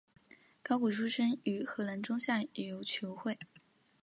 [0.63, 3.37] 高古出身于荷兰中下游球会。